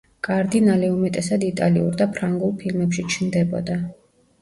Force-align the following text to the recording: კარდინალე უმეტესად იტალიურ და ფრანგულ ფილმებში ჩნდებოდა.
კარდინალე 0.27 0.89
უმეტესად 0.93 1.45
იტალიურ 1.49 2.01
და 2.01 2.09
ფრანგულ 2.17 2.59
ფილმებში 2.65 3.09
ჩნდებოდა. 3.19 3.83